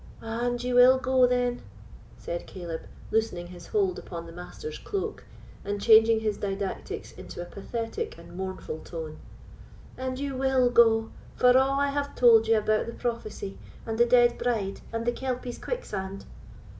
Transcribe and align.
"And 0.23 0.63
you 0.63 0.73
will 0.73 0.97
go, 0.97 1.27
then?" 1.27 1.61
said 2.17 2.47
Caleb, 2.47 2.85
loosening 3.11 3.45
his 3.49 3.67
hold 3.67 3.99
upon 3.99 4.25
the 4.25 4.31
Master's 4.31 4.79
cloak, 4.79 5.25
and 5.63 5.79
changing 5.79 6.21
his 6.21 6.37
didactics 6.37 7.11
into 7.11 7.39
a 7.39 7.45
pathetic 7.45 8.17
and 8.17 8.35
mournful 8.35 8.79
tone—"and 8.79 10.17
you 10.17 10.35
will 10.35 10.71
go, 10.71 11.11
for 11.35 11.51
a' 11.51 11.61
I 11.63 11.89
have 11.89 12.15
told 12.15 12.47
you 12.47 12.57
about 12.57 12.87
the 12.87 12.93
prophecy, 12.95 13.59
and 13.85 13.99
the 13.99 14.05
dead 14.07 14.39
bride, 14.39 14.81
and 14.91 15.05
the 15.05 15.11
Kelpie's 15.11 15.59
quicksand? 15.59 16.25